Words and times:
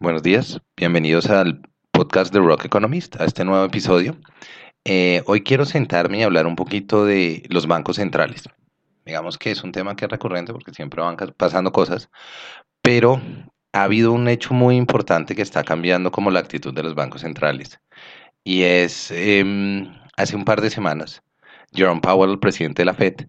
Buenos 0.00 0.22
días, 0.22 0.60
bienvenidos 0.76 1.28
al 1.28 1.60
podcast 1.90 2.32
de 2.32 2.38
Rock 2.38 2.66
Economist, 2.66 3.20
a 3.20 3.24
este 3.24 3.44
nuevo 3.44 3.64
episodio. 3.64 4.16
Eh, 4.84 5.24
hoy 5.26 5.42
quiero 5.42 5.64
sentarme 5.64 6.18
y 6.18 6.22
hablar 6.22 6.46
un 6.46 6.54
poquito 6.54 7.04
de 7.04 7.42
los 7.50 7.66
bancos 7.66 7.96
centrales. 7.96 8.44
Digamos 9.04 9.38
que 9.38 9.50
es 9.50 9.64
un 9.64 9.72
tema 9.72 9.96
que 9.96 10.04
es 10.04 10.10
recurrente 10.12 10.52
porque 10.52 10.72
siempre 10.72 11.02
van 11.02 11.16
pasando 11.36 11.72
cosas, 11.72 12.10
pero 12.80 13.20
ha 13.72 13.82
habido 13.82 14.12
un 14.12 14.28
hecho 14.28 14.54
muy 14.54 14.76
importante 14.76 15.34
que 15.34 15.42
está 15.42 15.64
cambiando 15.64 16.12
como 16.12 16.30
la 16.30 16.38
actitud 16.38 16.72
de 16.72 16.84
los 16.84 16.94
bancos 16.94 17.22
centrales. 17.22 17.80
Y 18.44 18.62
es, 18.62 19.10
em, 19.10 19.92
hace 20.16 20.36
un 20.36 20.44
par 20.44 20.60
de 20.60 20.70
semanas, 20.70 21.24
Jerome 21.72 22.02
Powell, 22.02 22.30
el 22.30 22.38
presidente 22.38 22.82
de 22.82 22.86
la 22.86 22.94
Fed, 22.94 23.26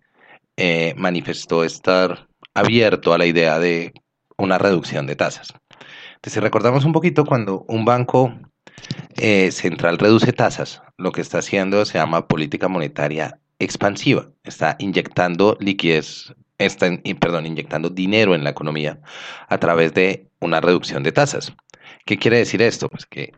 eh, 0.55 0.93
manifestó 0.97 1.63
estar 1.63 2.27
abierto 2.53 3.11
a 3.11 3.17
la 3.17 3.25
idea 3.25 3.57
de 3.57 3.91
una 4.37 4.59
reducción 4.59 5.07
de 5.07 5.15
tasas. 5.15 5.55
Entonces, 6.19 6.43
recordamos 6.43 6.83
un 6.83 6.91
poquito, 6.91 7.23
cuando 7.23 7.63
un 7.69 7.85
banco 7.85 8.33
eh, 9.15 9.51
central 9.51 9.97
reduce 9.97 10.33
tasas, 10.33 10.81
lo 10.97 11.13
que 11.13 11.21
está 11.21 11.39
haciendo 11.39 11.85
se 11.85 11.97
llama 11.97 12.27
política 12.27 12.67
monetaria 12.67 13.39
expansiva. 13.57 14.27
Está 14.43 14.75
inyectando 14.79 15.55
liquidez, 15.61 16.33
está, 16.57 16.89
perdón, 17.21 17.45
inyectando 17.45 17.89
dinero 17.89 18.35
en 18.35 18.43
la 18.43 18.49
economía 18.49 18.99
a 19.47 19.57
través 19.59 19.93
de 19.93 20.27
una 20.41 20.59
reducción 20.59 21.03
de 21.03 21.13
tasas. 21.13 21.53
¿Qué 22.05 22.17
quiere 22.17 22.37
decir 22.37 22.61
esto? 22.61 22.89
Pues 22.89 23.05
que 23.05 23.31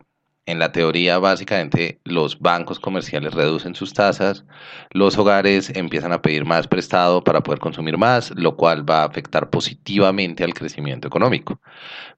en 0.52 0.60
la 0.60 0.72
teoría, 0.74 1.18
básicamente, 1.18 2.02
los 2.04 2.40
bancos 2.40 2.80
comerciales 2.80 3.34
reducen 3.34 3.74
sus 3.74 3.94
tasas, 3.94 4.44
los 4.92 5.18
hogares 5.18 5.70
empiezan 5.76 6.12
a 6.12 6.22
pedir 6.22 6.44
más 6.44 6.68
prestado 6.68 7.24
para 7.24 7.42
poder 7.42 7.60
consumir 7.60 7.98
más, 7.98 8.32
lo 8.36 8.58
cual 8.58 8.88
va 8.88 9.04
a 9.04 9.06
afectar 9.06 9.50
positivamente 9.50 10.44
al 10.44 10.54
crecimiento 10.54 11.08
económico, 11.08 11.62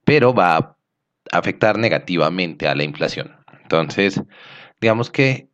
pero 0.04 0.34
va 0.34 0.58
a 0.58 0.78
afectar 1.32 1.78
negativamente 1.78 2.68
a 2.68 2.74
la 2.76 2.84
inflación. 2.84 3.36
Entonces, 3.62 4.20
digamos 4.82 5.12
que 5.12 5.48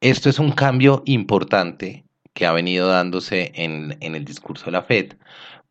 esto 0.00 0.30
es 0.30 0.38
un 0.38 0.52
cambio 0.52 1.02
importante 1.04 2.06
que 2.32 2.46
ha 2.46 2.52
venido 2.52 2.88
dándose 2.88 3.52
en, 3.54 3.98
en 4.00 4.14
el 4.14 4.24
discurso 4.24 4.64
de 4.66 4.72
la 4.72 4.82
Fed, 4.82 5.16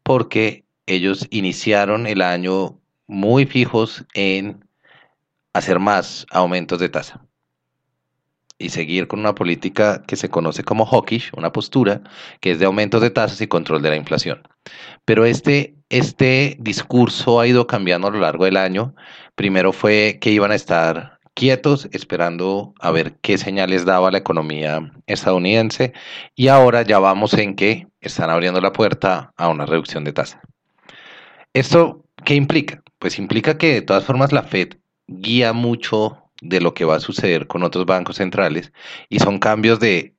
porque 0.03 0.63
ellos 0.85 1.27
iniciaron 1.31 2.05
el 2.05 2.21
año 2.21 2.79
muy 3.07 3.47
fijos 3.47 4.05
en 4.13 4.63
hacer 5.53 5.79
más 5.79 6.25
aumentos 6.31 6.79
de 6.79 6.89
tasa 6.89 7.21
y 8.59 8.69
seguir 8.69 9.07
con 9.07 9.21
una 9.21 9.33
política 9.33 10.03
que 10.05 10.17
se 10.17 10.29
conoce 10.29 10.63
como 10.63 10.85
hawkish, 10.85 11.31
una 11.35 11.51
postura 11.51 12.01
que 12.41 12.51
es 12.51 12.59
de 12.59 12.65
aumentos 12.65 13.01
de 13.01 13.09
tasas 13.09 13.39
y 13.41 13.47
control 13.47 13.81
de 13.81 13.89
la 13.89 13.95
inflación. 13.95 14.41
Pero 15.05 15.25
este, 15.25 15.75
este 15.89 16.57
discurso 16.59 17.39
ha 17.39 17.47
ido 17.47 17.67
cambiando 17.67 18.07
a 18.07 18.11
lo 18.11 18.19
largo 18.19 18.45
del 18.45 18.57
año. 18.57 18.93
Primero 19.35 19.71
fue 19.71 20.19
que 20.19 20.31
iban 20.31 20.51
a 20.51 20.55
estar 20.55 21.19
quietos 21.33 21.87
esperando 21.93 22.73
a 22.81 22.91
ver 22.91 23.15
qué 23.21 23.37
señales 23.37 23.85
daba 23.85 24.11
la 24.11 24.17
economía 24.17 24.91
estadounidense 25.07 25.93
y 26.35 26.49
ahora 26.49 26.81
ya 26.81 26.99
vamos 26.99 27.33
en 27.33 27.55
que 27.55 27.87
están 28.01 28.29
abriendo 28.29 28.59
la 28.59 28.73
puerta 28.73 29.31
a 29.37 29.47
una 29.47 29.65
reducción 29.65 30.03
de 30.03 30.11
tasa. 30.11 30.41
¿Esto 31.53 32.03
qué 32.25 32.35
implica? 32.35 32.83
Pues 32.99 33.17
implica 33.17 33.57
que 33.57 33.73
de 33.75 33.81
todas 33.81 34.03
formas 34.03 34.33
la 34.33 34.43
Fed 34.43 34.78
guía 35.09 35.53
mucho 35.53 36.23
de 36.41 36.61
lo 36.61 36.73
que 36.73 36.85
va 36.85 36.95
a 36.95 36.99
suceder 36.99 37.47
con 37.47 37.63
otros 37.63 37.85
bancos 37.85 38.17
centrales 38.17 38.71
y 39.09 39.19
son 39.19 39.39
cambios 39.39 39.79
de 39.79 40.13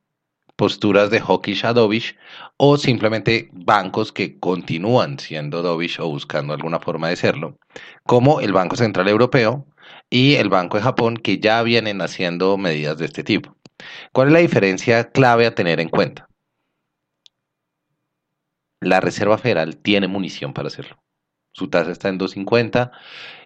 posturas 0.56 1.10
de 1.10 1.20
hawkish 1.20 1.64
a 1.64 1.72
dovish 1.72 2.16
o 2.58 2.76
simplemente 2.76 3.48
bancos 3.52 4.12
que 4.12 4.38
continúan 4.38 5.18
siendo 5.18 5.62
dovish 5.62 5.98
o 6.00 6.08
buscando 6.08 6.52
alguna 6.52 6.80
forma 6.80 7.08
de 7.08 7.16
serlo, 7.16 7.56
como 8.04 8.40
el 8.40 8.52
Banco 8.52 8.76
Central 8.76 9.08
Europeo 9.08 9.64
y 10.10 10.34
el 10.34 10.50
Banco 10.50 10.76
de 10.76 10.82
Japón 10.82 11.16
que 11.16 11.38
ya 11.38 11.62
vienen 11.62 12.02
haciendo 12.02 12.58
medidas 12.58 12.98
de 12.98 13.06
este 13.06 13.24
tipo. 13.24 13.56
¿Cuál 14.12 14.28
es 14.28 14.32
la 14.34 14.40
diferencia 14.40 15.10
clave 15.10 15.46
a 15.46 15.54
tener 15.54 15.80
en 15.80 15.88
cuenta? 15.88 16.28
La 18.80 19.00
Reserva 19.00 19.38
Federal 19.38 19.76
tiene 19.76 20.08
munición 20.08 20.52
para 20.52 20.68
hacerlo. 20.68 20.98
Su 21.52 21.68
tasa 21.68 21.90
está 21.90 22.08
en 22.08 22.18
2.50 22.18 22.90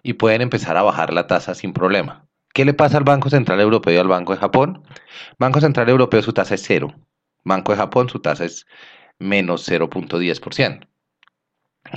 y 0.03 0.13
pueden 0.13 0.41
empezar 0.41 0.77
a 0.77 0.83
bajar 0.83 1.13
la 1.13 1.27
tasa 1.27 1.55
sin 1.55 1.73
problema. 1.73 2.25
¿Qué 2.53 2.63
le 2.63 2.73
pasa 2.73 2.97
al 2.97 3.03
Banco 3.03 3.29
Central 3.29 3.59
Europeo 3.59 3.93
y 3.93 3.97
al 3.97 4.07
Banco 4.07 4.33
de 4.33 4.39
Japón? 4.39 4.83
Banco 5.37 5.59
Central 5.59 5.89
Europeo 5.89 6.21
su 6.21 6.31
tasa 6.31 6.55
es 6.55 6.63
cero. 6.65 6.95
Banco 7.43 7.71
de 7.71 7.77
Japón 7.77 8.09
su 8.09 8.19
tasa 8.19 8.45
es 8.45 8.65
menos 9.19 9.67
0.10%. 9.67 10.87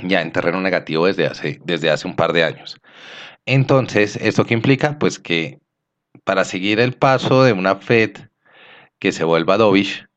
Ya 0.03 0.21
en 0.21 0.31
terreno 0.31 0.61
negativo 0.61 1.07
desde 1.07 1.27
hace, 1.27 1.59
desde 1.63 1.89
hace 1.89 2.07
un 2.07 2.15
par 2.15 2.33
de 2.33 2.43
años. 2.43 2.79
Entonces, 3.45 4.15
¿esto 4.17 4.45
qué 4.45 4.53
implica? 4.53 4.99
Pues 4.99 5.17
que 5.17 5.59
para 6.23 6.43
seguir 6.45 6.79
el 6.79 6.93
paso 6.93 7.43
de 7.43 7.53
una 7.53 7.75
Fed 7.77 8.17
que 8.99 9.11
se 9.11 9.23
vuelva 9.23 9.57
dovish, 9.57 10.07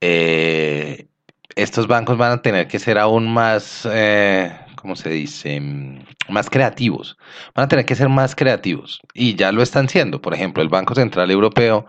eh, 0.00 1.06
estos 1.54 1.86
bancos 1.86 2.16
van 2.16 2.32
a 2.32 2.42
tener 2.42 2.66
que 2.66 2.78
ser 2.78 2.98
aún 2.98 3.32
más, 3.32 3.86
eh, 3.92 4.52
¿cómo 4.80 4.96
se 4.96 5.10
dice? 5.10 5.60
Mm, 5.60 6.04
más 6.28 6.50
creativos. 6.50 7.16
Van 7.54 7.64
a 7.64 7.68
tener 7.68 7.84
que 7.84 7.94
ser 7.94 8.08
más 8.08 8.34
creativos. 8.34 9.00
Y 9.14 9.34
ya 9.36 9.52
lo 9.52 9.62
están 9.62 9.88
siendo. 9.88 10.20
Por 10.20 10.34
ejemplo, 10.34 10.62
el 10.62 10.68
Banco 10.68 10.94
Central 10.94 11.30
Europeo 11.30 11.86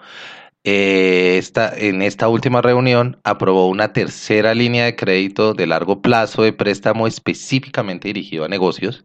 eh, 0.63 1.41
en 1.77 2.01
esta 2.03 2.27
última 2.27 2.61
reunión 2.61 3.19
aprobó 3.23 3.67
una 3.67 3.93
tercera 3.93 4.53
línea 4.53 4.85
de 4.85 4.95
crédito 4.95 5.53
de 5.55 5.65
largo 5.65 6.01
plazo 6.01 6.43
de 6.43 6.53
préstamo 6.53 7.07
específicamente 7.07 8.09
dirigido 8.09 8.45
a 8.45 8.47
negocios 8.47 9.03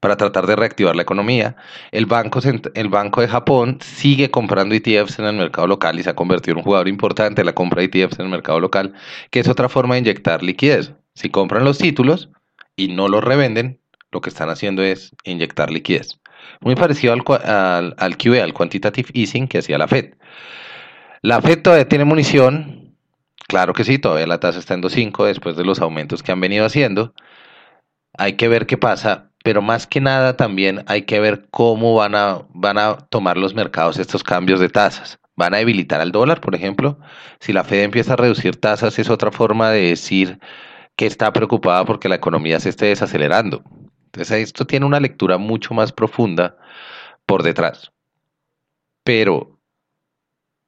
para 0.00 0.16
tratar 0.16 0.46
de 0.46 0.56
reactivar 0.56 0.96
la 0.96 1.02
economía. 1.02 1.56
El 1.92 2.06
banco, 2.06 2.40
el 2.74 2.88
banco 2.88 3.20
de 3.20 3.28
Japón 3.28 3.78
sigue 3.80 4.30
comprando 4.30 4.74
ETFs 4.74 5.18
en 5.18 5.26
el 5.26 5.36
mercado 5.36 5.66
local 5.66 5.98
y 5.98 6.02
se 6.02 6.10
ha 6.10 6.14
convertido 6.14 6.52
en 6.52 6.58
un 6.58 6.64
jugador 6.64 6.88
importante 6.88 7.44
la 7.44 7.54
compra 7.54 7.82
de 7.82 7.86
ETFs 7.86 8.18
en 8.18 8.26
el 8.26 8.30
mercado 8.30 8.60
local, 8.60 8.94
que 9.30 9.40
es 9.40 9.48
otra 9.48 9.68
forma 9.68 9.94
de 9.94 10.00
inyectar 10.00 10.42
liquidez. 10.42 10.92
Si 11.14 11.30
compran 11.30 11.64
los 11.64 11.78
títulos, 11.78 12.30
y 12.76 12.88
no 12.88 13.08
lo 13.08 13.20
revenden, 13.20 13.80
lo 14.10 14.20
que 14.20 14.30
están 14.30 14.50
haciendo 14.50 14.82
es 14.82 15.14
inyectar 15.24 15.70
liquidez. 15.70 16.20
Muy 16.60 16.74
parecido 16.74 17.12
al, 17.12 17.22
al, 17.44 17.94
al 17.98 18.16
QE, 18.16 18.40
al 18.40 18.52
Quantitative 18.52 19.08
Easing 19.14 19.48
que 19.48 19.58
hacía 19.58 19.78
la 19.78 19.88
Fed. 19.88 20.14
La 21.22 21.40
Fed 21.40 21.62
todavía 21.62 21.88
tiene 21.88 22.04
munición, 22.04 22.96
claro 23.46 23.72
que 23.72 23.84
sí, 23.84 23.98
todavía 23.98 24.26
la 24.26 24.40
tasa 24.40 24.58
está 24.58 24.74
en 24.74 24.82
2.5 24.82 25.26
después 25.26 25.56
de 25.56 25.64
los 25.64 25.80
aumentos 25.80 26.22
que 26.22 26.32
han 26.32 26.40
venido 26.40 26.64
haciendo. 26.64 27.14
Hay 28.18 28.34
que 28.34 28.48
ver 28.48 28.66
qué 28.66 28.76
pasa, 28.76 29.30
pero 29.44 29.62
más 29.62 29.86
que 29.86 30.00
nada 30.00 30.36
también 30.36 30.84
hay 30.86 31.02
que 31.02 31.20
ver 31.20 31.46
cómo 31.50 31.94
van 31.94 32.14
a, 32.14 32.42
van 32.50 32.78
a 32.78 32.96
tomar 32.96 33.36
los 33.36 33.54
mercados 33.54 33.98
estos 33.98 34.22
cambios 34.22 34.60
de 34.60 34.68
tasas. 34.68 35.18
¿Van 35.34 35.54
a 35.54 35.58
debilitar 35.58 36.00
al 36.00 36.12
dólar, 36.12 36.40
por 36.40 36.54
ejemplo? 36.54 36.98
Si 37.40 37.52
la 37.52 37.64
Fed 37.64 37.82
empieza 37.84 38.12
a 38.12 38.16
reducir 38.16 38.56
tasas, 38.56 38.98
es 38.98 39.08
otra 39.08 39.32
forma 39.32 39.70
de 39.70 39.88
decir 39.88 40.38
que 40.96 41.06
está 41.06 41.32
preocupada 41.32 41.84
porque 41.84 42.08
la 42.08 42.16
economía 42.16 42.60
se 42.60 42.68
esté 42.68 42.86
desacelerando. 42.86 43.62
Entonces 44.06 44.42
esto 44.42 44.66
tiene 44.66 44.86
una 44.86 45.00
lectura 45.00 45.38
mucho 45.38 45.74
más 45.74 45.92
profunda 45.92 46.56
por 47.26 47.42
detrás. 47.42 47.92
Pero 49.04 49.58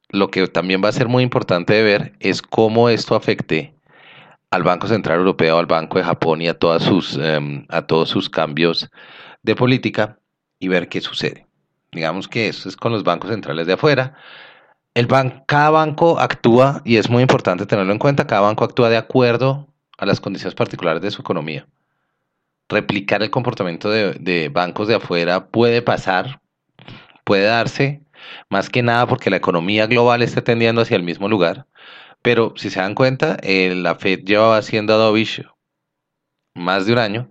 lo 0.08 0.30
que 0.30 0.46
también 0.48 0.82
va 0.82 0.88
a 0.88 0.92
ser 0.92 1.08
muy 1.08 1.22
importante 1.22 1.74
de 1.74 1.82
ver 1.82 2.16
es 2.20 2.40
cómo 2.40 2.88
esto 2.88 3.14
afecte 3.14 3.74
al 4.50 4.62
Banco 4.62 4.86
Central 4.86 5.18
Europeo, 5.18 5.58
al 5.58 5.66
Banco 5.66 5.98
de 5.98 6.04
Japón 6.04 6.40
y 6.40 6.48
a, 6.48 6.56
sus, 6.78 7.16
em, 7.16 7.66
a 7.68 7.82
todos 7.82 8.08
sus 8.08 8.30
cambios 8.30 8.88
de 9.42 9.56
política 9.56 10.18
y 10.58 10.68
ver 10.68 10.88
qué 10.88 11.00
sucede. 11.00 11.46
Digamos 11.92 12.28
que 12.28 12.48
eso 12.48 12.68
es 12.68 12.76
con 12.76 12.92
los 12.92 13.04
bancos 13.04 13.30
centrales 13.30 13.66
de 13.66 13.74
afuera. 13.74 14.14
Cada 15.46 15.70
banco 15.70 16.20
actúa, 16.20 16.80
y 16.84 16.96
es 16.96 17.10
muy 17.10 17.22
importante 17.22 17.66
tenerlo 17.66 17.92
en 17.92 17.98
cuenta, 17.98 18.26
cada 18.26 18.42
banco 18.42 18.64
actúa 18.64 18.88
de 18.88 18.96
acuerdo 18.96 19.73
a 19.99 20.06
las 20.06 20.21
condiciones 20.21 20.55
particulares 20.55 21.03
de 21.03 21.10
su 21.10 21.22
economía. 21.22 21.66
Replicar 22.69 23.22
el 23.22 23.31
comportamiento 23.31 23.91
de, 23.91 24.50
bancos 24.52 24.88
de 24.88 24.96
afuera 24.96 25.49
puede 25.49 25.82
pasar, 25.82 26.41
puede 27.25 27.44
darse, 27.44 28.02
más 28.49 28.70
que 28.70 28.82
nada 28.82 29.06
porque 29.06 29.31
la 29.31 29.37
economía 29.37 29.87
global 29.87 30.23
está 30.23 30.43
tendiendo 30.43 30.82
hacia 30.82 30.96
el 30.96 31.02
mismo 31.02 31.29
lugar. 31.29 31.67
Pero 32.23 32.55
si 32.56 32.70
se 32.70 32.81
dan 32.81 32.94
cuenta, 32.94 33.37
eh, 33.43 33.75
la 33.75 33.96
Fed 33.96 34.20
llevaba 34.25 34.56
haciendo 34.56 34.96
dovish 34.96 35.44
más 36.55 36.87
de 36.87 36.93
un 36.93 36.99
año 36.99 37.31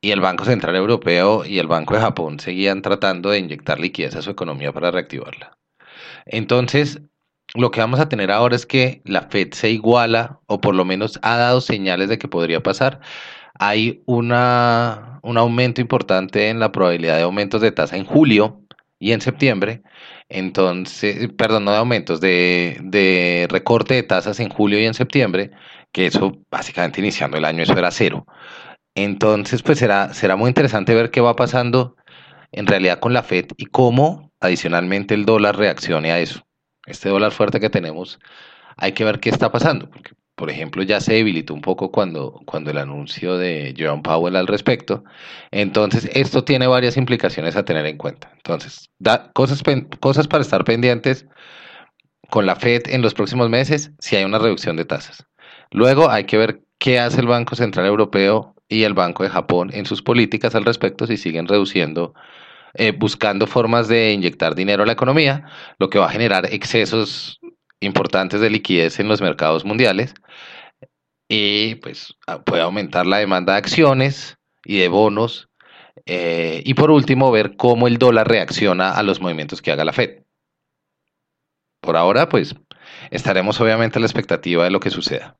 y 0.00 0.12
el 0.12 0.20
Banco 0.20 0.44
Central 0.44 0.76
Europeo 0.76 1.44
y 1.44 1.58
el 1.58 1.66
Banco 1.66 1.94
de 1.94 2.00
Japón 2.00 2.38
seguían 2.38 2.82
tratando 2.82 3.30
de 3.30 3.38
inyectar 3.38 3.80
liquidez 3.80 4.14
a 4.14 4.22
su 4.22 4.30
economía 4.30 4.72
para 4.72 4.90
reactivarla. 4.90 5.58
Entonces, 6.26 7.00
lo 7.54 7.70
que 7.70 7.80
vamos 7.80 8.00
a 8.00 8.08
tener 8.08 8.30
ahora 8.30 8.56
es 8.56 8.66
que 8.66 9.02
la 9.04 9.22
Fed 9.22 9.52
se 9.52 9.70
iguala, 9.70 10.40
o 10.46 10.60
por 10.60 10.74
lo 10.74 10.84
menos 10.84 11.18
ha 11.22 11.36
dado 11.36 11.60
señales 11.60 12.08
de 12.08 12.18
que 12.18 12.28
podría 12.28 12.62
pasar. 12.62 13.00
Hay 13.58 14.02
una, 14.06 15.20
un 15.22 15.36
aumento 15.38 15.80
importante 15.80 16.48
en 16.48 16.58
la 16.60 16.72
probabilidad 16.72 17.16
de 17.16 17.22
aumentos 17.22 17.60
de 17.60 17.72
tasa 17.72 17.96
en 17.96 18.04
julio 18.04 18.62
y 18.98 19.12
en 19.12 19.20
septiembre. 19.20 19.82
Entonces, 20.28 21.28
perdón, 21.36 21.66
no 21.66 21.72
de 21.72 21.78
aumentos, 21.78 22.20
de, 22.20 23.46
recorte 23.50 23.94
de 23.94 24.02
tasas 24.02 24.40
en 24.40 24.48
julio 24.48 24.80
y 24.80 24.86
en 24.86 24.94
septiembre, 24.94 25.50
que 25.92 26.06
eso 26.06 26.38
básicamente 26.50 27.00
iniciando 27.00 27.36
el 27.36 27.44
año, 27.44 27.62
eso 27.62 27.76
era 27.76 27.90
cero. 27.90 28.26
Entonces, 28.94 29.62
pues 29.62 29.78
será 29.78 30.36
muy 30.36 30.48
interesante 30.48 30.94
ver 30.94 31.10
qué 31.10 31.20
va 31.20 31.36
pasando 31.36 31.96
en 32.52 32.66
realidad 32.66 33.00
con 33.00 33.12
la 33.12 33.22
Fed 33.22 33.46
y 33.56 33.66
cómo 33.66 34.32
adicionalmente 34.40 35.14
el 35.14 35.26
dólar 35.26 35.56
reaccione 35.56 36.12
a 36.12 36.20
eso. 36.20 36.42
Este 36.86 37.08
dólar 37.08 37.32
fuerte 37.32 37.60
que 37.60 37.70
tenemos, 37.70 38.18
hay 38.76 38.92
que 38.92 39.04
ver 39.04 39.20
qué 39.20 39.30
está 39.30 39.52
pasando, 39.52 39.88
porque 39.90 40.12
por 40.34 40.50
ejemplo, 40.50 40.82
ya 40.82 41.00
se 41.00 41.14
debilitó 41.14 41.54
un 41.54 41.60
poco 41.60 41.92
cuando, 41.92 42.40
cuando 42.46 42.70
el 42.70 42.78
anuncio 42.78 43.36
de 43.36 43.74
Jerome 43.76 44.02
Powell 44.02 44.34
al 44.34 44.46
respecto. 44.46 45.04
Entonces, 45.50 46.10
esto 46.14 46.42
tiene 46.42 46.66
varias 46.66 46.96
implicaciones 46.96 47.54
a 47.54 47.64
tener 47.64 47.86
en 47.86 47.98
cuenta. 47.98 48.32
Entonces, 48.36 48.90
da 48.98 49.30
cosas, 49.34 49.62
cosas 50.00 50.26
para 50.26 50.42
estar 50.42 50.64
pendientes 50.64 51.26
con 52.30 52.46
la 52.46 52.56
Fed 52.56 52.82
en 52.86 53.02
los 53.02 53.14
próximos 53.14 53.50
meses 53.50 53.92
si 53.98 54.16
hay 54.16 54.24
una 54.24 54.38
reducción 54.38 54.76
de 54.76 54.84
tasas. 54.86 55.26
Luego 55.70 56.10
hay 56.10 56.24
que 56.24 56.38
ver 56.38 56.62
qué 56.78 56.98
hace 56.98 57.20
el 57.20 57.26
Banco 57.26 57.54
Central 57.54 57.86
Europeo 57.86 58.54
y 58.68 58.84
el 58.84 58.94
Banco 58.94 59.22
de 59.22 59.30
Japón 59.30 59.70
en 59.72 59.86
sus 59.86 60.02
políticas 60.02 60.54
al 60.54 60.64
respecto, 60.64 61.06
si 61.06 61.18
siguen 61.18 61.46
reduciendo, 61.46 62.14
eh, 62.74 62.92
buscando 62.92 63.46
formas 63.46 63.88
de 63.88 64.12
inyectar 64.12 64.54
dinero 64.54 64.82
a 64.82 64.86
la 64.86 64.92
economía, 64.92 65.46
lo 65.78 65.90
que 65.90 65.98
va 65.98 66.06
a 66.06 66.12
generar 66.12 66.46
excesos 66.46 67.40
importantes 67.80 68.40
de 68.40 68.50
liquidez 68.50 69.00
en 69.00 69.08
los 69.08 69.20
mercados 69.20 69.64
mundiales 69.64 70.14
y 71.28 71.76
pues 71.76 72.14
puede 72.44 72.62
aumentar 72.62 73.06
la 73.06 73.18
demanda 73.18 73.54
de 73.54 73.58
acciones 73.58 74.36
y 74.64 74.78
de 74.78 74.88
bonos 74.88 75.48
eh, 76.06 76.62
y 76.64 76.74
por 76.74 76.90
último 76.90 77.30
ver 77.30 77.56
cómo 77.56 77.86
el 77.86 77.98
dólar 77.98 78.28
reacciona 78.28 78.92
a 78.92 79.02
los 79.02 79.20
movimientos 79.20 79.62
que 79.62 79.72
haga 79.72 79.84
la 79.84 79.92
Fed. 79.92 80.22
Por 81.80 81.96
ahora 81.96 82.28
pues 82.28 82.54
estaremos 83.10 83.60
obviamente 83.60 83.98
a 83.98 84.00
la 84.00 84.06
expectativa 84.06 84.64
de 84.64 84.70
lo 84.70 84.80
que 84.80 84.90
suceda. 84.90 85.36